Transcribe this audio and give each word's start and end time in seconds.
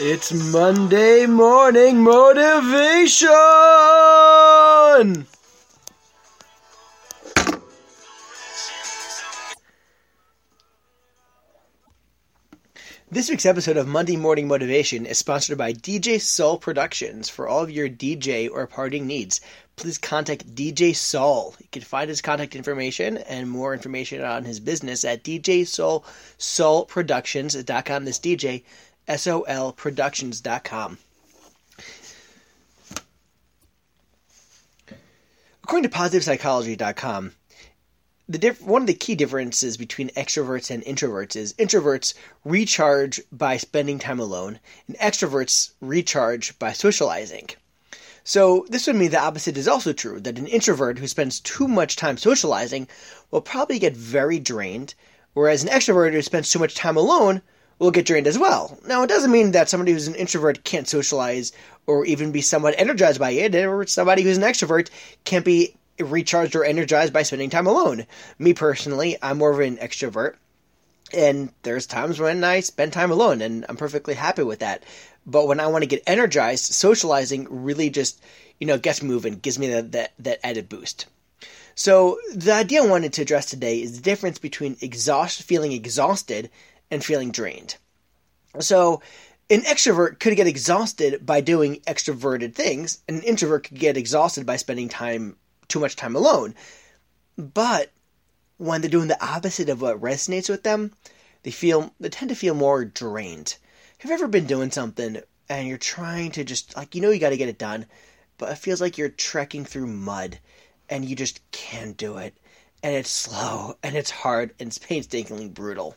It's 0.00 0.32
Monday 0.32 1.26
morning 1.26 2.04
motivation! 2.04 3.26
This 13.10 13.28
week's 13.28 13.44
episode 13.44 13.76
of 13.76 13.88
Monday 13.88 14.16
Morning 14.16 14.46
Motivation 14.46 15.04
is 15.04 15.18
sponsored 15.18 15.58
by 15.58 15.72
DJ 15.72 16.20
Soul 16.20 16.58
Productions. 16.58 17.28
For 17.28 17.48
all 17.48 17.64
of 17.64 17.70
your 17.70 17.88
DJ 17.88 18.48
or 18.48 18.68
partying 18.68 19.06
needs, 19.06 19.40
please 19.74 19.98
contact 19.98 20.54
DJ 20.54 20.94
Soul. 20.94 21.56
You 21.58 21.66
can 21.72 21.82
find 21.82 22.08
his 22.08 22.22
contact 22.22 22.54
information 22.54 23.16
and 23.16 23.50
more 23.50 23.74
information 23.74 24.22
on 24.22 24.44
his 24.44 24.60
business 24.60 25.04
at 25.04 25.24
djsoulsoulproductions.com. 25.24 28.04
This 28.04 28.20
DJ 28.20 28.62
soulproductions.com. 29.08 30.98
According 35.64 35.90
to 35.90 35.96
positivepsychology.com, 35.96 37.32
the 38.30 38.38
diff- 38.38 38.62
one 38.62 38.82
of 38.82 38.86
the 38.86 38.94
key 38.94 39.14
differences 39.14 39.76
between 39.76 40.10
extroverts 40.10 40.70
and 40.70 40.82
introverts 40.84 41.36
is 41.36 41.54
introverts 41.54 42.14
recharge 42.44 43.22
by 43.32 43.56
spending 43.56 43.98
time 43.98 44.20
alone, 44.20 44.60
and 44.86 44.96
extroverts 44.98 45.72
recharge 45.80 46.58
by 46.58 46.72
socializing. 46.72 47.48
So, 48.24 48.66
this 48.68 48.86
would 48.86 48.96
mean 48.96 49.10
the 49.10 49.18
opposite 49.18 49.56
is 49.56 49.66
also 49.66 49.94
true 49.94 50.20
that 50.20 50.38
an 50.38 50.46
introvert 50.46 50.98
who 50.98 51.06
spends 51.06 51.40
too 51.40 51.66
much 51.66 51.96
time 51.96 52.18
socializing 52.18 52.86
will 53.30 53.40
probably 53.40 53.78
get 53.78 53.96
very 53.96 54.38
drained, 54.38 54.94
whereas 55.32 55.62
an 55.62 55.70
extrovert 55.70 56.12
who 56.12 56.20
spends 56.20 56.50
too 56.50 56.58
much 56.58 56.74
time 56.74 56.98
alone 56.98 57.40
will 57.78 57.90
get 57.90 58.06
drained 58.06 58.26
as 58.26 58.38
well. 58.38 58.78
Now, 58.86 59.02
it 59.02 59.08
doesn't 59.08 59.30
mean 59.30 59.52
that 59.52 59.68
somebody 59.68 59.92
who's 59.92 60.08
an 60.08 60.14
introvert 60.14 60.64
can't 60.64 60.88
socialize 60.88 61.52
or 61.86 62.04
even 62.04 62.32
be 62.32 62.40
somewhat 62.40 62.74
energized 62.76 63.18
by 63.18 63.30
it, 63.30 63.54
or 63.54 63.86
somebody 63.86 64.22
who's 64.22 64.36
an 64.36 64.42
extrovert 64.42 64.90
can't 65.24 65.44
be 65.44 65.74
recharged 65.98 66.54
or 66.54 66.64
energized 66.64 67.12
by 67.12 67.22
spending 67.22 67.50
time 67.50 67.66
alone. 67.66 68.06
Me 68.38 68.52
personally, 68.52 69.16
I'm 69.22 69.38
more 69.38 69.52
of 69.52 69.60
an 69.60 69.78
extrovert, 69.78 70.34
and 71.12 71.50
there's 71.62 71.86
times 71.86 72.20
when 72.20 72.44
I 72.44 72.60
spend 72.60 72.92
time 72.92 73.10
alone, 73.10 73.40
and 73.40 73.64
I'm 73.68 73.76
perfectly 73.76 74.14
happy 74.14 74.42
with 74.42 74.58
that. 74.58 74.82
But 75.26 75.46
when 75.46 75.60
I 75.60 75.66
want 75.66 75.82
to 75.82 75.88
get 75.88 76.02
energized, 76.06 76.72
socializing 76.72 77.46
really 77.50 77.90
just, 77.90 78.22
you 78.58 78.66
know, 78.66 78.78
gets 78.78 79.02
moving, 79.02 79.36
gives 79.36 79.58
me 79.58 79.68
that, 79.68 79.92
that, 79.92 80.12
that 80.18 80.40
added 80.44 80.68
boost. 80.68 81.06
So 81.74 82.18
the 82.34 82.52
idea 82.52 82.82
I 82.82 82.86
wanted 82.86 83.12
to 83.14 83.22
address 83.22 83.46
today 83.46 83.80
is 83.80 83.96
the 83.96 84.02
difference 84.02 84.38
between 84.38 84.76
exhaust, 84.80 85.42
feeling 85.42 85.72
exhausted 85.72 86.50
and 86.90 87.04
feeling 87.04 87.30
drained. 87.30 87.76
So, 88.60 89.02
an 89.50 89.62
extrovert 89.62 90.18
could 90.18 90.36
get 90.36 90.46
exhausted 90.46 91.24
by 91.24 91.40
doing 91.40 91.76
extroverted 91.86 92.54
things, 92.54 93.02
and 93.08 93.18
an 93.18 93.22
introvert 93.22 93.64
could 93.64 93.78
get 93.78 93.96
exhausted 93.96 94.44
by 94.44 94.56
spending 94.56 94.88
time 94.88 95.36
too 95.68 95.80
much 95.80 95.96
time 95.96 96.14
alone. 96.14 96.54
But 97.36 97.92
when 98.58 98.80
they're 98.80 98.90
doing 98.90 99.08
the 99.08 99.24
opposite 99.24 99.68
of 99.68 99.80
what 99.80 100.00
resonates 100.00 100.48
with 100.48 100.64
them, 100.64 100.92
they 101.44 101.50
feel 101.50 101.94
they 102.00 102.08
tend 102.08 102.28
to 102.30 102.34
feel 102.34 102.54
more 102.54 102.84
drained. 102.84 103.56
Have 103.98 104.10
you 104.10 104.14
ever 104.14 104.28
been 104.28 104.46
doing 104.46 104.70
something 104.70 105.22
and 105.48 105.68
you're 105.68 105.78
trying 105.78 106.30
to 106.32 106.44
just 106.44 106.76
like 106.76 106.94
you 106.94 107.00
know 107.00 107.10
you 107.10 107.20
got 107.20 107.30
to 107.30 107.36
get 107.36 107.48
it 107.48 107.58
done, 107.58 107.86
but 108.36 108.50
it 108.50 108.58
feels 108.58 108.80
like 108.80 108.98
you're 108.98 109.08
trekking 109.08 109.64
through 109.64 109.86
mud 109.86 110.38
and 110.90 111.04
you 111.04 111.16
just 111.16 111.40
can't 111.52 111.96
do 111.96 112.18
it, 112.18 112.34
and 112.82 112.94
it's 112.94 113.10
slow 113.10 113.76
and 113.82 113.96
it's 113.96 114.10
hard 114.10 114.54
and 114.58 114.68
it's 114.68 114.78
painstakingly 114.78 115.48
brutal 115.48 115.96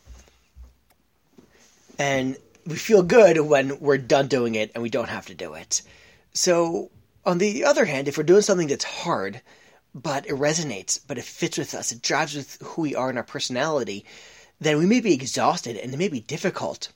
and 2.02 2.36
we 2.66 2.78
feel 2.78 3.04
good 3.04 3.40
when 3.40 3.80
we're 3.80 4.00
done 4.00 4.28
doing 4.28 4.56
it 4.56 4.72
and 4.74 4.82
we 4.82 4.90
don't 4.90 5.10
have 5.10 5.28
to 5.28 5.36
do 5.36 5.54
it. 5.54 5.84
So, 6.34 6.90
on 7.24 7.38
the 7.38 7.66
other 7.66 7.86
hand, 7.86 8.08
if 8.08 8.18
we're 8.18 8.24
doing 8.24 8.42
something 8.42 8.70
that's 8.70 8.84
hard, 8.84 9.40
but 9.94 10.26
it 10.26 10.34
resonates, 10.34 11.00
but 11.08 11.20
it 11.20 11.24
fits 11.24 11.60
with 11.60 11.76
us, 11.76 11.92
it 11.92 12.02
drives 12.02 12.34
with 12.34 12.58
who 12.64 12.82
we 12.82 12.96
are 12.96 13.10
and 13.10 13.20
our 13.20 13.24
personality, 13.24 14.04
then 14.60 14.80
we 14.80 14.88
may 14.88 15.00
be 15.00 15.14
exhausted 15.14 15.78
and 15.78 15.94
it 15.94 15.98
may 15.98 16.08
be 16.08 16.22
difficult. 16.22 16.92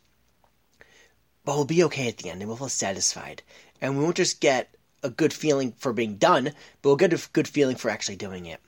But 1.43 1.55
we'll 1.55 1.65
be 1.65 1.83
okay 1.83 2.07
at 2.07 2.17
the 2.17 2.31
end 2.31 2.41
and 2.41 2.47
we'll 2.47 2.57
feel 2.57 2.69
satisfied. 2.69 3.43
And 3.79 3.95
we 3.95 4.03
won't 4.03 4.17
just 4.17 4.41
get 4.41 4.73
a 5.03 5.11
good 5.11 5.33
feeling 5.33 5.73
for 5.73 5.93
being 5.93 6.15
done, 6.15 6.45
but 6.81 6.89
we'll 6.89 6.95
get 6.95 7.13
a 7.13 7.29
good 7.31 7.47
feeling 7.47 7.75
for 7.75 7.91
actually 7.91 8.15
doing 8.15 8.47
it. 8.47 8.59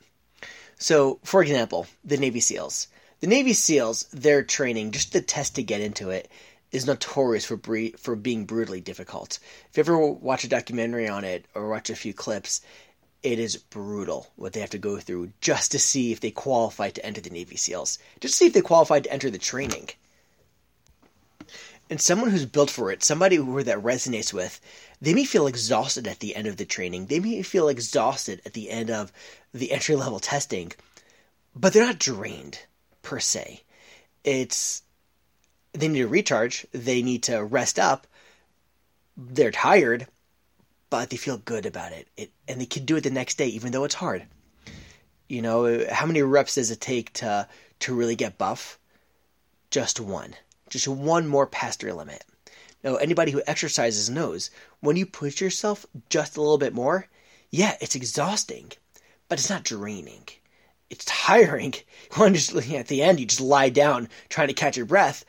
So, 0.77 1.19
for 1.23 1.41
example, 1.41 1.87
the 2.03 2.17
Navy 2.17 2.41
SEALs. 2.41 2.89
The 3.19 3.25
Navy 3.25 3.53
SEALs, 3.53 4.03
their 4.13 4.44
training, 4.44 4.91
just 4.91 5.11
the 5.11 5.22
test 5.22 5.55
to 5.55 5.63
get 5.63 5.81
into 5.81 6.11
it, 6.11 6.29
is 6.72 6.85
notorious 6.85 7.45
for 7.45 7.59
for 7.97 8.16
being 8.16 8.45
brutally 8.45 8.79
difficult. 8.79 9.39
If 9.72 9.78
you 9.78 9.81
ever 9.81 9.97
watch 9.97 10.44
a 10.44 10.47
documentary 10.47 11.07
on 11.07 11.23
it 11.23 11.45
or 11.56 11.67
watch 11.67 11.89
a 11.89 11.95
few 11.95 12.13
clips, 12.13 12.61
it 13.23 13.39
is 13.39 13.57
brutal 13.57 14.31
what 14.35 14.53
they 14.53 14.59
have 14.59 14.69
to 14.69 14.77
go 14.77 15.00
through 15.00 15.31
just 15.41 15.72
to 15.72 15.79
see 15.79 16.11
if 16.11 16.19
they 16.19 16.29
qualify 16.29 16.91
to 16.91 17.03
enter 17.03 17.19
the 17.19 17.31
Navy 17.31 17.57
SEALs, 17.57 17.97
just 18.19 18.35
to 18.35 18.38
see 18.38 18.45
if 18.45 18.53
they 18.53 18.61
qualify 18.61 19.00
to 19.00 19.11
enter 19.11 19.31
the 19.31 19.39
training. 19.39 19.89
And 21.89 22.00
someone 22.00 22.29
who's 22.29 22.45
built 22.45 22.69
for 22.69 22.91
it, 22.91 23.03
somebody 23.03 23.38
who 23.38 23.63
that 23.63 23.81
resonates 23.81 24.31
with, 24.31 24.61
they 25.01 25.16
may 25.16 25.25
feel 25.25 25.47
exhausted 25.47 26.07
at 26.07 26.19
the 26.19 26.35
end 26.35 26.45
of 26.45 26.57
the 26.57 26.66
training. 26.66 27.07
They 27.07 27.19
may 27.19 27.41
feel 27.41 27.67
exhausted 27.67 28.44
at 28.45 28.53
the 28.53 28.69
end 28.69 28.91
of 28.91 29.11
the 29.56 29.72
entry 29.72 29.95
level 29.95 30.19
testing, 30.19 30.72
but 31.56 31.73
they're 31.73 31.83
not 31.83 31.97
drained 31.97 32.59
per 33.07 33.22
se. 33.22 33.63
It's 34.25 34.81
they 35.72 35.88
need 35.88 36.00
to 36.00 36.09
recharge, 36.09 36.68
they 36.73 37.01
need 37.01 37.23
to 37.23 37.41
rest 37.41 37.79
up. 37.79 38.06
They're 39.16 39.51
tired, 39.51 40.07
but 40.90 41.09
they 41.09 41.16
feel 41.16 41.38
good 41.38 41.66
about 41.66 41.94
it. 41.94 42.09
it 42.18 42.31
and 42.50 42.59
they 42.59 42.66
can 42.66 42.84
do 42.84 42.97
it 42.97 43.06
the 43.06 43.09
next 43.09 43.38
day 43.38 43.47
even 43.47 43.72
though 43.72 43.85
it's 43.85 44.03
hard. 44.03 44.25
You 45.29 45.41
know, 45.41 45.85
how 45.90 46.06
many 46.06 46.22
reps 46.22 46.56
does 46.56 46.69
it 46.69 46.81
take 46.81 47.13
to 47.13 47.47
to 47.79 47.95
really 47.95 48.18
get 48.18 48.38
buff? 48.38 48.78
Just 49.72 50.01
one. 50.01 50.35
Just 50.69 50.89
one 50.89 51.28
more 51.29 51.47
past 51.47 51.84
your 51.84 51.94
limit. 51.94 52.25
Now, 52.84 52.95
anybody 52.97 53.31
who 53.31 53.41
exercises 53.47 54.09
knows 54.09 54.51
when 54.81 54.97
you 54.97 55.06
push 55.06 55.39
yourself 55.39 55.85
just 56.09 56.35
a 56.35 56.41
little 56.41 56.57
bit 56.57 56.74
more, 56.74 57.07
yeah, 57.51 57.78
it's 57.79 57.95
exhausting, 57.95 58.74
but 59.29 59.39
it's 59.39 59.50
not 59.50 59.63
draining 59.63 60.28
it's 60.89 61.05
tiring. 61.05 61.73
Just 62.17 62.55
at 62.55 62.87
the 62.87 63.03
end, 63.03 63.19
you 63.19 63.25
just 63.25 63.41
lie 63.41 63.69
down 63.69 64.09
trying 64.29 64.47
to 64.47 64.53
catch 64.53 64.77
your 64.77 64.85
breath, 64.85 65.25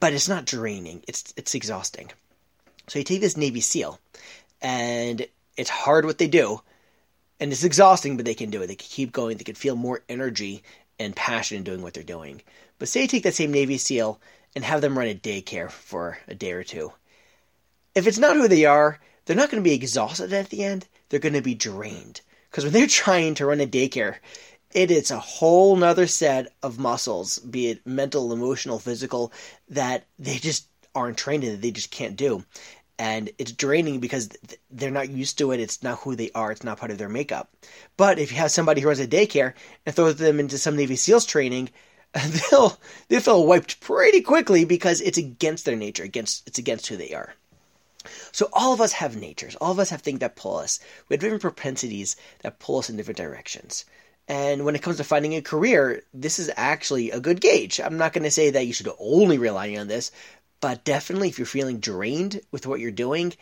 but 0.00 0.12
it's 0.12 0.28
not 0.28 0.44
draining. 0.44 1.02
It's 1.06 1.32
it's 1.36 1.54
exhausting. 1.54 2.10
So 2.88 2.98
you 2.98 3.04
take 3.04 3.20
this 3.20 3.36
Navy 3.36 3.60
SEAL, 3.60 3.98
and 4.60 5.26
it's 5.56 5.70
hard 5.70 6.04
what 6.04 6.18
they 6.18 6.28
do, 6.28 6.60
and 7.40 7.52
it's 7.52 7.64
exhausting, 7.64 8.16
but 8.16 8.26
they 8.26 8.34
can 8.34 8.50
do 8.50 8.62
it. 8.62 8.66
They 8.66 8.74
can 8.74 8.88
keep 8.88 9.12
going. 9.12 9.36
They 9.36 9.44
can 9.44 9.54
feel 9.54 9.76
more 9.76 10.02
energy 10.08 10.62
and 10.98 11.14
passion 11.16 11.58
in 11.58 11.64
doing 11.64 11.82
what 11.82 11.94
they're 11.94 12.02
doing. 12.02 12.42
But 12.78 12.88
say 12.88 13.02
you 13.02 13.08
take 13.08 13.22
that 13.22 13.34
same 13.34 13.52
Navy 13.52 13.78
SEAL 13.78 14.20
and 14.54 14.64
have 14.64 14.80
them 14.80 14.98
run 14.98 15.08
a 15.08 15.14
daycare 15.14 15.70
for 15.70 16.18
a 16.28 16.34
day 16.34 16.52
or 16.52 16.64
two. 16.64 16.92
If 17.94 18.06
it's 18.06 18.18
not 18.18 18.36
who 18.36 18.48
they 18.48 18.64
are, 18.64 19.00
they're 19.24 19.36
not 19.36 19.50
going 19.50 19.62
to 19.62 19.68
be 19.68 19.74
exhausted 19.74 20.32
at 20.32 20.50
the 20.50 20.64
end. 20.64 20.86
They're 21.08 21.20
going 21.20 21.34
to 21.34 21.40
be 21.40 21.54
drained. 21.54 22.20
Because 22.50 22.64
when 22.64 22.72
they're 22.72 22.86
trying 22.88 23.34
to 23.36 23.46
run 23.46 23.60
a 23.60 23.66
daycare, 23.66 24.16
it 24.74 24.90
is 24.90 25.12
a 25.12 25.18
whole 25.18 25.76
nother 25.76 26.08
set 26.08 26.52
of 26.62 26.80
muscles, 26.80 27.38
be 27.38 27.68
it 27.68 27.86
mental, 27.86 28.32
emotional, 28.32 28.80
physical, 28.80 29.32
that 29.68 30.04
they 30.18 30.36
just 30.36 30.66
aren't 30.94 31.16
trained 31.16 31.44
in, 31.44 31.52
that 31.52 31.62
they 31.62 31.70
just 31.70 31.92
can't 31.92 32.16
do. 32.16 32.44
And 32.98 33.30
it's 33.38 33.52
draining 33.52 34.00
because 34.00 34.30
they're 34.70 34.90
not 34.90 35.10
used 35.10 35.38
to 35.38 35.52
it. 35.52 35.60
It's 35.60 35.82
not 35.82 36.00
who 36.00 36.14
they 36.16 36.30
are. 36.34 36.52
It's 36.52 36.64
not 36.64 36.78
part 36.78 36.90
of 36.90 36.98
their 36.98 37.08
makeup. 37.08 37.50
But 37.96 38.18
if 38.18 38.30
you 38.30 38.38
have 38.38 38.50
somebody 38.50 38.80
who 38.80 38.88
runs 38.88 39.00
a 39.00 39.06
daycare 39.06 39.54
and 39.86 39.94
throws 39.94 40.16
them 40.16 40.38
into 40.38 40.58
some 40.58 40.76
Navy 40.76 40.96
SEALs 40.96 41.24
training, 41.24 41.70
they'll 42.50 42.78
they 43.08 43.18
feel 43.20 43.46
wiped 43.46 43.80
pretty 43.80 44.20
quickly 44.20 44.64
because 44.64 45.00
it's 45.00 45.18
against 45.18 45.64
their 45.64 45.76
nature. 45.76 46.04
Against 46.04 46.46
it's 46.46 46.58
against 46.58 46.86
who 46.86 46.96
they 46.96 47.12
are. 47.12 47.34
So 48.30 48.48
all 48.52 48.72
of 48.72 48.80
us 48.80 48.92
have 48.92 49.16
natures. 49.16 49.56
All 49.56 49.72
of 49.72 49.78
us 49.78 49.90
have 49.90 50.02
things 50.02 50.20
that 50.20 50.36
pull 50.36 50.56
us. 50.58 50.78
We 51.08 51.14
have 51.14 51.20
different 51.20 51.42
propensities 51.42 52.16
that 52.42 52.58
pull 52.58 52.78
us 52.78 52.90
in 52.90 52.96
different 52.96 53.16
directions. 53.16 53.84
And 54.26 54.64
when 54.64 54.74
it 54.74 54.82
comes 54.82 54.96
to 54.96 55.04
finding 55.04 55.34
a 55.34 55.42
career, 55.42 56.02
this 56.14 56.38
is 56.38 56.50
actually 56.56 57.10
a 57.10 57.20
good 57.20 57.40
gauge. 57.40 57.78
I'm 57.78 57.98
not 57.98 58.12
going 58.12 58.24
to 58.24 58.30
say 58.30 58.50
that 58.50 58.66
you 58.66 58.72
should 58.72 58.88
only 58.98 59.36
rely 59.36 59.76
on 59.76 59.86
this, 59.88 60.10
but 60.60 60.84
definitely 60.84 61.28
if 61.28 61.38
you're 61.38 61.46
feeling 61.46 61.78
drained 61.78 62.40
with 62.50 62.66
what 62.66 62.80
you're 62.80 62.90
doing, 62.90 63.34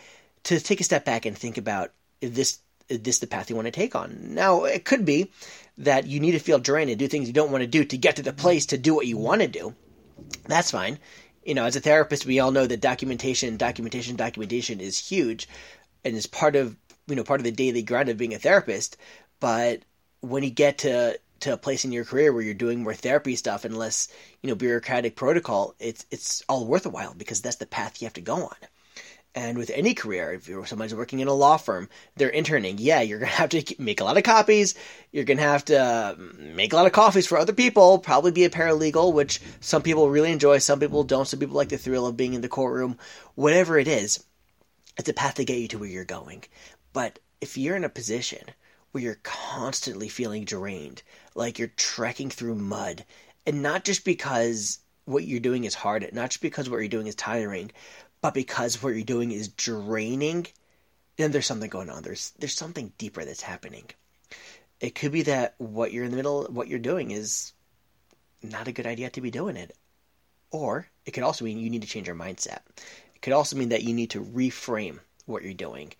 to 0.44 0.58
take 0.58 0.81
a 0.81 0.84
step 0.84 1.05
back 1.05 1.25
and 1.25 1.38
think 1.38 1.56
about 1.56 1.93
is 2.20 2.32
this 2.32 2.58
is 2.88 3.00
this 3.00 3.19
the 3.20 3.29
path 3.29 3.49
you 3.49 3.56
want 3.56 3.67
to 3.67 3.73
take 3.73 3.94
on? 3.94 4.34
Now, 4.34 4.64
it 4.64 4.84
could 4.84 5.05
be 5.05 5.31
that 5.79 6.06
you 6.06 6.20
need 6.20 6.32
to 6.32 6.40
feel 6.40 6.58
drained 6.58 6.90
and 6.90 6.99
do 6.99 7.08
things 7.08 7.29
you 7.29 7.32
don't 7.32 7.52
want 7.52 7.62
to 7.62 7.69
do 7.69 7.84
to 7.84 7.96
get 7.96 8.17
to 8.17 8.23
the 8.23 8.32
place 8.32 8.67
to 8.67 8.79
do 8.79 8.94
what 8.94 9.06
you 9.06 9.17
want 9.17 9.40
to 9.40 9.49
do. 9.49 9.75
That's 10.46 10.70
fine. 10.70 10.99
You 11.44 11.55
know, 11.55 11.64
as 11.64 11.76
a 11.76 11.81
therapist, 11.81 12.26
we 12.26 12.40
all 12.40 12.50
know 12.50 12.67
that 12.67 12.81
documentation, 12.81 13.56
documentation, 13.56 14.17
documentation 14.17 14.81
is 14.81 14.99
huge 14.99 15.49
and 16.05 16.17
is 16.17 16.26
part 16.26 16.56
of 16.56 16.76
you 17.06 17.17
know 17.17 17.25
part 17.25 17.40
of 17.40 17.44
the 17.44 17.52
daily 17.52 17.82
grind 17.82 18.08
of 18.08 18.19
being 18.19 18.34
a 18.34 18.38
therapist. 18.38 18.96
But 19.40 19.82
when 20.22 20.42
you 20.42 20.50
get 20.50 20.78
to 20.78 21.19
to 21.40 21.52
a 21.52 21.58
place 21.58 21.84
in 21.84 21.92
your 21.92 22.04
career 22.04 22.32
where 22.32 22.42
you're 22.42 22.54
doing 22.54 22.82
more 22.82 22.94
therapy 22.94 23.34
stuff 23.34 23.64
and 23.64 23.76
less, 23.76 24.06
you 24.42 24.48
know, 24.48 24.54
bureaucratic 24.54 25.16
protocol, 25.16 25.74
it's 25.78 26.06
it's 26.10 26.42
all 26.48 26.64
worth 26.64 26.86
a 26.86 26.90
while 26.90 27.14
because 27.14 27.42
that's 27.42 27.56
the 27.56 27.66
path 27.66 28.00
you 28.00 28.06
have 28.06 28.14
to 28.14 28.20
go 28.20 28.36
on. 28.36 28.56
And 29.34 29.56
with 29.56 29.70
any 29.70 29.94
career, 29.94 30.34
if 30.34 30.46
you're 30.46 30.66
someone's 30.66 30.94
working 30.94 31.20
in 31.20 31.26
a 31.26 31.32
law 31.32 31.56
firm, 31.56 31.88
they're 32.16 32.28
interning. 32.28 32.76
Yeah, 32.78 33.00
you're 33.00 33.19
gonna 33.19 33.30
have 33.32 33.50
to 33.50 33.74
make 33.78 34.00
a 34.00 34.04
lot 34.04 34.19
of 34.19 34.22
copies. 34.22 34.74
You're 35.10 35.24
gonna 35.24 35.42
have 35.42 35.64
to 35.66 36.16
mm, 36.19 36.54
make 36.54 36.72
a 36.72 36.76
lot 36.76 36.86
of 36.86 36.92
coffees 36.92 37.26
for 37.26 37.38
other 37.38 37.52
people. 37.52 37.98
Probably 37.98 38.30
be 38.30 38.44
a 38.44 38.50
paralegal, 38.50 39.12
which 39.12 39.40
some 39.60 39.82
people 39.82 40.10
really 40.10 40.30
enjoy, 40.30 40.58
some 40.58 40.80
people 40.80 41.02
don't. 41.02 41.26
Some 41.26 41.40
people 41.40 41.56
like 41.56 41.70
the 41.70 41.78
thrill 41.78 42.06
of 42.06 42.16
being 42.16 42.34
in 42.34 42.42
the 42.42 42.48
courtroom. 42.48 42.98
Whatever 43.34 43.78
it 43.78 43.88
is, 43.88 44.22
it's 44.96 45.08
a 45.08 45.14
path 45.14 45.36
to 45.36 45.44
get 45.44 45.58
you 45.58 45.69
to 45.69 45.78
where 45.78 45.88
you're 45.88 46.04
going. 46.04 46.44
But 46.92 47.19
if 47.40 47.56
you're 47.56 47.76
in 47.76 47.84
a 47.84 47.88
position 47.88 48.44
where 48.92 49.02
you're 49.02 49.18
constantly 49.22 50.08
feeling 50.08 50.44
drained, 50.44 51.02
like 51.34 51.58
you're 51.58 51.72
trekking 51.76 52.30
through 52.30 52.54
mud, 52.54 53.04
and 53.46 53.62
not 53.62 53.84
just 53.84 54.04
because 54.04 54.78
what 55.04 55.24
you're 55.24 55.40
doing 55.40 55.64
is 55.64 55.74
hard, 55.74 56.08
not 56.12 56.30
just 56.30 56.42
because 56.42 56.70
what 56.70 56.78
you're 56.78 56.88
doing 56.88 57.06
is 57.06 57.14
tiring, 57.14 57.72
but 58.20 58.34
because 58.34 58.82
what 58.82 58.94
you're 58.94 59.02
doing 59.02 59.32
is 59.32 59.48
draining, 59.48 60.46
then 61.16 61.32
there's 61.32 61.46
something 61.46 61.70
going 61.70 61.90
on. 61.90 62.02
There's 62.02 62.32
there's 62.38 62.54
something 62.54 62.92
deeper 62.98 63.24
that's 63.24 63.42
happening. 63.42 63.84
It 64.80 64.94
could 64.94 65.12
be 65.12 65.22
that 65.22 65.54
what 65.58 65.92
you're 65.92 66.04
in 66.04 66.10
the 66.10 66.16
middle, 66.16 66.44
what 66.44 66.68
you're 66.68 66.78
doing 66.78 67.10
is 67.10 67.52
not 68.42 68.68
a 68.68 68.72
good 68.72 68.86
idea 68.86 69.10
to 69.10 69.20
be 69.20 69.30
doing 69.30 69.56
it. 69.56 69.76
Or 70.50 70.86
it 71.06 71.12
could 71.12 71.22
also 71.22 71.44
mean 71.44 71.58
you 71.58 71.70
need 71.70 71.82
to 71.82 71.88
change 71.88 72.06
your 72.06 72.16
mindset. 72.16 72.60
It 73.14 73.22
could 73.22 73.32
also 73.32 73.56
mean 73.56 73.70
that 73.70 73.84
you 73.84 73.94
need 73.94 74.10
to 74.10 74.22
reframe 74.22 74.98
what 75.24 75.42
you're 75.42 75.54
doing 75.54 75.92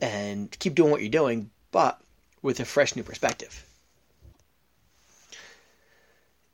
and 0.00 0.56
keep 0.58 0.74
doing 0.74 0.90
what 0.90 1.00
you're 1.00 1.10
doing, 1.10 1.50
but 1.70 2.00
with 2.42 2.60
a 2.60 2.64
fresh 2.64 2.96
new 2.96 3.02
perspective. 3.02 3.64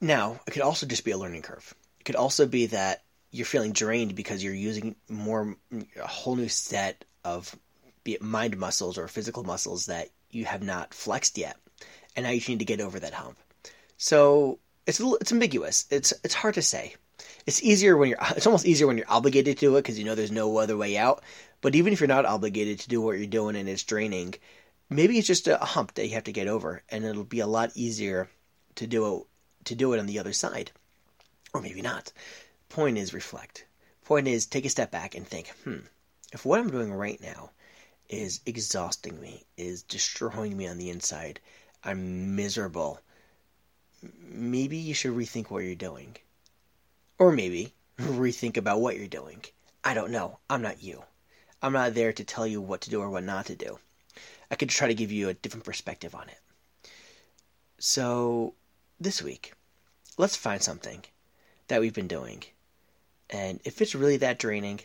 Now, 0.00 0.40
it 0.46 0.50
could 0.50 0.62
also 0.62 0.86
just 0.86 1.04
be 1.04 1.12
a 1.12 1.18
learning 1.18 1.42
curve. 1.42 1.74
It 2.00 2.04
could 2.04 2.16
also 2.16 2.46
be 2.46 2.66
that 2.66 3.02
you're 3.30 3.46
feeling 3.46 3.72
drained 3.72 4.14
because 4.14 4.44
you're 4.44 4.54
using 4.54 4.96
more 5.08 5.56
a 5.72 6.06
whole 6.06 6.36
new 6.36 6.48
set 6.48 7.04
of 7.24 7.54
be 8.04 8.14
it 8.14 8.22
mind 8.22 8.56
muscles 8.56 8.98
or 8.98 9.08
physical 9.08 9.44
muscles 9.44 9.86
that 9.86 10.10
you 10.30 10.44
have 10.44 10.62
not 10.62 10.92
flexed 10.92 11.38
yet, 11.38 11.56
and 12.14 12.24
now 12.24 12.30
you 12.30 12.40
need 12.46 12.58
to 12.58 12.64
get 12.64 12.80
over 12.80 13.00
that 13.00 13.14
hump. 13.14 13.38
So 13.96 14.58
it's 14.86 15.00
little, 15.00 15.16
it's 15.20 15.32
ambiguous. 15.32 15.86
It's 15.90 16.12
it's 16.22 16.34
hard 16.34 16.54
to 16.54 16.62
say. 16.62 16.94
It's 17.46 17.62
easier 17.62 17.96
when 17.96 18.10
you're 18.10 18.18
it's 18.36 18.46
almost 18.46 18.66
easier 18.66 18.86
when 18.86 18.98
you're 18.98 19.10
obligated 19.10 19.56
to 19.56 19.66
do 19.66 19.76
it 19.76 19.82
because 19.82 19.98
you 19.98 20.04
know 20.04 20.14
there's 20.14 20.30
no 20.30 20.56
other 20.58 20.76
way 20.76 20.96
out. 20.96 21.22
But 21.60 21.74
even 21.74 21.92
if 21.92 22.00
you're 22.00 22.08
not 22.08 22.26
obligated 22.26 22.80
to 22.80 22.88
do 22.88 23.00
what 23.00 23.16
you're 23.16 23.26
doing 23.26 23.56
and 23.56 23.68
it's 23.68 23.84
draining, 23.84 24.34
maybe 24.90 25.18
it's 25.18 25.26
just 25.26 25.48
a 25.48 25.56
hump 25.58 25.94
that 25.94 26.06
you 26.06 26.14
have 26.14 26.24
to 26.24 26.32
get 26.32 26.48
over, 26.48 26.82
and 26.88 27.04
it'll 27.04 27.24
be 27.24 27.40
a 27.40 27.46
lot 27.46 27.72
easier 27.74 28.28
to 28.76 28.86
do 28.86 29.16
it 29.16 29.26
to 29.64 29.74
do 29.74 29.92
it 29.94 29.98
on 29.98 30.06
the 30.06 30.18
other 30.18 30.32
side, 30.32 30.72
or 31.52 31.60
maybe 31.60 31.80
not. 31.80 32.12
Point 32.68 32.98
is 32.98 33.14
reflect. 33.14 33.64
Point 34.04 34.28
is 34.28 34.46
take 34.46 34.66
a 34.66 34.68
step 34.68 34.90
back 34.90 35.14
and 35.14 35.26
think, 35.26 35.48
hmm, 35.64 35.86
if 36.32 36.44
what 36.44 36.60
I'm 36.60 36.70
doing 36.70 36.92
right 36.92 37.20
now 37.20 37.50
is 38.08 38.40
exhausting 38.44 39.20
me, 39.20 39.46
is 39.56 39.82
destroying 39.82 40.56
me 40.56 40.66
on 40.66 40.76
the 40.76 40.90
inside, 40.90 41.40
I'm 41.82 42.36
miserable. 42.36 43.00
Maybe 44.02 44.76
you 44.76 44.92
should 44.92 45.12
rethink 45.12 45.50
what 45.50 45.64
you're 45.64 45.74
doing. 45.74 46.16
Or 47.18 47.32
maybe 47.32 47.72
rethink 47.98 48.56
about 48.56 48.80
what 48.80 48.96
you're 48.96 49.06
doing. 49.06 49.44
I 49.82 49.94
don't 49.94 50.10
know. 50.10 50.38
I'm 50.50 50.62
not 50.62 50.82
you. 50.82 51.04
I'm 51.62 51.72
not 51.72 51.94
there 51.94 52.12
to 52.12 52.24
tell 52.24 52.46
you 52.46 52.60
what 52.60 52.82
to 52.82 52.90
do 52.90 53.00
or 53.00 53.08
what 53.08 53.24
not 53.24 53.46
to 53.46 53.54
do. 53.54 53.78
I 54.50 54.56
could 54.56 54.70
try 54.70 54.88
to 54.88 54.94
give 54.94 55.12
you 55.12 55.28
a 55.28 55.34
different 55.34 55.64
perspective 55.64 56.14
on 56.14 56.28
it. 56.28 56.38
So, 57.78 58.54
this 59.00 59.22
week, 59.22 59.52
let's 60.16 60.36
find 60.36 60.62
something 60.62 61.04
that 61.68 61.80
we've 61.80 61.94
been 61.94 62.08
doing. 62.08 62.44
And 63.30 63.60
if 63.64 63.80
it's 63.82 63.94
really 63.94 64.16
that 64.18 64.38
draining, 64.38 64.80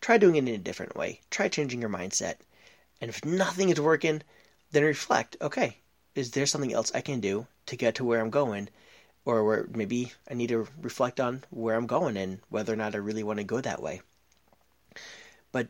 try 0.00 0.18
doing 0.18 0.36
it 0.36 0.48
in 0.48 0.54
a 0.54 0.58
different 0.58 0.96
way. 0.96 1.20
Try 1.30 1.48
changing 1.48 1.80
your 1.80 1.90
mindset. 1.90 2.36
And 3.00 3.08
if 3.08 3.24
nothing 3.24 3.68
is 3.68 3.80
working, 3.80 4.22
then 4.70 4.82
reflect 4.82 5.36
okay, 5.40 5.78
is 6.14 6.32
there 6.32 6.46
something 6.46 6.72
else 6.72 6.90
I 6.94 7.00
can 7.00 7.20
do 7.20 7.46
to 7.66 7.76
get 7.76 7.94
to 7.96 8.04
where 8.04 8.20
I'm 8.20 8.30
going? 8.30 8.68
Or 9.24 9.44
where 9.44 9.68
maybe 9.70 10.12
I 10.28 10.34
need 10.34 10.48
to 10.48 10.66
reflect 10.80 11.20
on 11.20 11.44
where 11.50 11.76
I'm 11.76 11.86
going 11.86 12.16
and 12.16 12.40
whether 12.48 12.72
or 12.72 12.76
not 12.76 12.94
I 12.94 12.98
really 12.98 13.22
want 13.22 13.38
to 13.38 13.44
go 13.44 13.60
that 13.60 13.80
way. 13.80 14.02
But 15.52 15.68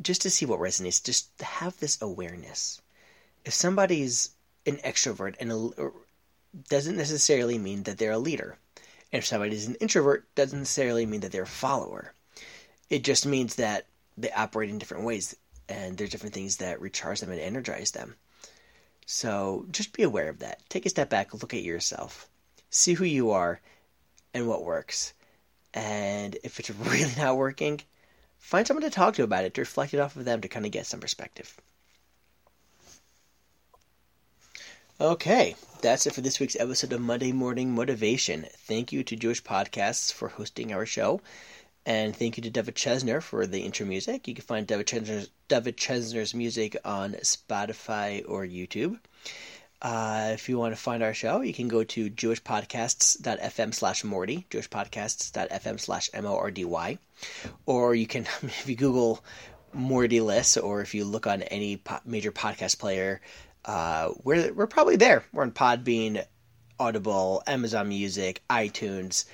just 0.00 0.22
to 0.22 0.30
see 0.30 0.46
what 0.46 0.58
resonates, 0.58 1.04
just 1.04 1.28
have 1.42 1.78
this 1.78 2.00
awareness. 2.00 2.80
If 3.44 3.52
somebody's 3.54 4.30
an 4.66 4.76
extrovert 4.78 5.36
and 5.40 5.52
a, 5.52 5.90
doesn't 6.68 6.96
necessarily 6.96 7.58
mean 7.58 7.82
that 7.84 7.98
they're 7.98 8.12
a 8.12 8.18
leader. 8.18 8.56
And 9.12 9.18
if 9.18 9.26
somebody's 9.26 9.66
an 9.66 9.76
introvert, 9.76 10.32
doesn't 10.34 10.60
necessarily 10.60 11.06
mean 11.06 11.20
that 11.20 11.32
they're 11.32 11.42
a 11.42 11.46
follower. 11.46 12.12
It 12.90 13.04
just 13.04 13.26
means 13.26 13.56
that 13.56 13.86
they 14.16 14.30
operate 14.30 14.70
in 14.70 14.78
different 14.78 15.04
ways 15.04 15.36
and 15.68 15.96
there's 15.96 16.10
different 16.10 16.34
things 16.34 16.58
that 16.58 16.80
recharge 16.80 17.20
them 17.20 17.30
and 17.30 17.40
energize 17.40 17.92
them. 17.92 18.16
So 19.06 19.66
just 19.70 19.92
be 19.92 20.02
aware 20.02 20.28
of 20.28 20.38
that. 20.40 20.60
Take 20.68 20.86
a 20.86 20.90
step 20.90 21.10
back, 21.10 21.34
look 21.34 21.54
at 21.54 21.62
yourself, 21.62 22.28
see 22.70 22.94
who 22.94 23.04
you 23.04 23.30
are 23.30 23.60
and 24.32 24.48
what 24.48 24.64
works. 24.64 25.14
And 25.72 26.36
if 26.42 26.60
it's 26.60 26.70
really 26.70 27.12
not 27.16 27.36
working, 27.36 27.80
find 28.38 28.66
someone 28.66 28.84
to 28.84 28.90
talk 28.90 29.14
to 29.14 29.22
about 29.22 29.44
it, 29.44 29.54
to 29.54 29.60
reflect 29.60 29.94
it 29.94 30.00
off 30.00 30.16
of 30.16 30.24
them 30.24 30.40
to 30.40 30.48
kind 30.48 30.66
of 30.66 30.72
get 30.72 30.86
some 30.86 31.00
perspective. 31.00 31.56
Okay, 35.04 35.54
that's 35.82 36.06
it 36.06 36.14
for 36.14 36.22
this 36.22 36.40
week's 36.40 36.56
episode 36.58 36.94
of 36.94 37.00
Monday 37.02 37.30
Morning 37.30 37.74
Motivation. 37.74 38.46
Thank 38.66 38.90
you 38.90 39.04
to 39.04 39.14
Jewish 39.14 39.42
Podcasts 39.42 40.10
for 40.10 40.28
hosting 40.28 40.72
our 40.72 40.86
show. 40.86 41.20
And 41.84 42.16
thank 42.16 42.38
you 42.38 42.42
to 42.42 42.48
David 42.48 42.74
Chesner 42.74 43.22
for 43.22 43.46
the 43.46 43.60
intro 43.60 43.84
music. 43.84 44.26
You 44.26 44.34
can 44.34 44.46
find 44.46 44.66
David 44.66 44.86
Chesner's, 44.86 45.28
David 45.46 45.76
Chesner's 45.76 46.32
music 46.32 46.78
on 46.86 47.16
Spotify 47.20 48.24
or 48.26 48.46
YouTube. 48.46 48.98
Uh, 49.82 50.30
if 50.32 50.48
you 50.48 50.56
want 50.56 50.74
to 50.74 50.80
find 50.80 51.02
our 51.02 51.12
show, 51.12 51.42
you 51.42 51.52
can 51.52 51.68
go 51.68 51.84
to 51.84 52.08
jewishpodcasts.fm 52.08 53.74
slash 53.74 54.04
Mordy, 54.04 54.46
jewishpodcasts.fm 54.48 55.80
slash 55.80 56.08
M-O-R-D-Y. 56.14 56.98
Or 57.66 57.94
you 57.94 58.06
can, 58.06 58.22
if 58.42 58.66
you 58.66 58.74
Google 58.74 59.22
Mordy 59.76 60.22
Lyss, 60.22 60.56
or 60.56 60.80
if 60.80 60.94
you 60.94 61.04
look 61.04 61.26
on 61.26 61.42
any 61.42 61.76
po- 61.76 62.00
major 62.06 62.32
podcast 62.32 62.78
player, 62.78 63.20
uh, 63.64 64.10
we're, 64.22 64.52
we're 64.52 64.66
probably 64.66 64.96
there. 64.96 65.24
We're 65.32 65.42
on 65.42 65.52
Podbean, 65.52 66.24
Audible, 66.78 67.42
Amazon 67.46 67.88
Music, 67.88 68.42
iTunes, 68.50 69.24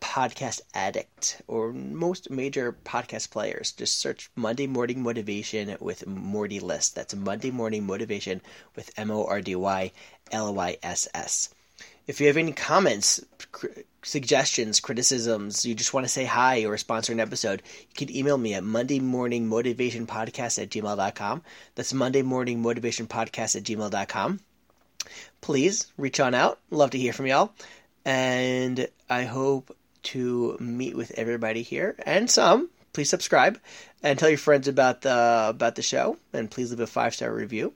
Podcast 0.00 0.62
Addict 0.74 1.42
or 1.46 1.72
most 1.72 2.30
major 2.30 2.72
podcast 2.84 3.30
players. 3.30 3.72
Just 3.72 3.98
search 4.00 4.30
Monday 4.34 4.66
Morning 4.66 5.02
Motivation 5.02 5.76
with 5.78 6.04
Mordy 6.06 6.60
Lyss. 6.60 6.92
That's 6.92 7.14
Monday 7.14 7.50
Morning 7.52 7.86
Motivation 7.86 8.40
with 8.74 8.90
M 8.96 9.10
O 9.10 9.24
R 9.24 9.40
D 9.40 9.54
Y 9.54 9.92
L 10.32 10.54
Y 10.54 10.78
S 10.82 11.06
S. 11.14 11.50
If 12.10 12.20
you 12.20 12.26
have 12.26 12.36
any 12.36 12.50
comments, 12.50 13.24
cr- 13.52 13.68
suggestions, 14.02 14.80
criticisms, 14.80 15.64
you 15.64 15.76
just 15.76 15.94
want 15.94 16.04
to 16.06 16.12
say 16.12 16.24
hi 16.24 16.64
or 16.64 16.76
sponsor 16.76 17.12
an 17.12 17.20
episode, 17.20 17.62
you 17.88 17.94
can 17.94 18.12
email 18.12 18.36
me 18.36 18.52
at 18.54 18.64
Monday 18.64 18.98
Morning 18.98 19.46
Motivation 19.46 20.08
Podcast 20.08 20.60
at 20.60 20.70
gmail.com. 20.70 21.42
That's 21.76 21.94
Monday 21.94 22.22
Morning 22.22 22.62
Motivation 22.62 23.06
Podcast 23.06 23.54
at 23.54 23.62
gmail.com. 23.62 24.40
Please 25.40 25.86
reach 25.96 26.18
on 26.18 26.34
out. 26.34 26.58
Love 26.72 26.90
to 26.90 26.98
hear 26.98 27.12
from 27.12 27.28
y'all. 27.28 27.52
And 28.04 28.88
I 29.08 29.22
hope 29.22 29.76
to 30.02 30.56
meet 30.58 30.96
with 30.96 31.12
everybody 31.12 31.62
here 31.62 31.94
and 32.04 32.28
some. 32.28 32.70
Please 32.92 33.08
subscribe 33.08 33.60
and 34.02 34.18
tell 34.18 34.30
your 34.30 34.36
friends 34.36 34.66
about 34.66 35.02
the 35.02 35.46
about 35.48 35.76
the 35.76 35.82
show 35.82 36.16
and 36.32 36.50
please 36.50 36.70
leave 36.72 36.80
a 36.80 36.88
five 36.88 37.14
star 37.14 37.32
review. 37.32 37.72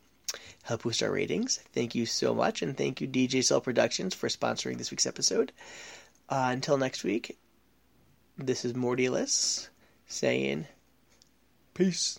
Help 0.64 0.82
boost 0.82 1.02
our 1.02 1.10
ratings. 1.10 1.60
Thank 1.72 1.94
you 1.94 2.06
so 2.06 2.34
much 2.34 2.62
and 2.62 2.76
thank 2.76 3.00
you 3.00 3.06
DJ 3.06 3.44
Soul 3.44 3.60
Productions 3.60 4.14
for 4.14 4.28
sponsoring 4.28 4.78
this 4.78 4.90
week's 4.90 5.06
episode. 5.06 5.52
Uh, 6.28 6.48
until 6.52 6.78
next 6.78 7.04
week, 7.04 7.38
this 8.38 8.64
is 8.64 8.72
Mordy 8.72 9.68
saying 10.06 10.66
peace. 11.74 12.18